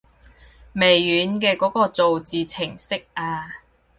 [0.73, 3.57] 微軟嘅嗰個造字程式啊